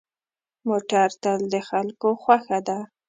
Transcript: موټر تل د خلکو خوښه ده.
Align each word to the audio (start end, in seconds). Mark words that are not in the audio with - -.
موټر 0.67 1.09
تل 1.23 1.39
د 1.53 1.55
خلکو 1.69 2.09
خوښه 2.21 2.59
ده. 2.67 2.77